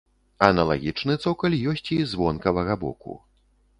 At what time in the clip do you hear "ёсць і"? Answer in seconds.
1.73-1.99